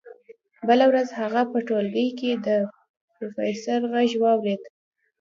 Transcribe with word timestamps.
بله 0.67 0.85
ورځ 0.91 1.07
هغه 1.21 1.41
په 1.51 1.57
ټولګي 1.67 2.09
کې 2.19 2.31
د 2.45 2.47
پروفیسور 3.13 3.79
غږ 3.91 4.11
واورېد 4.21 4.61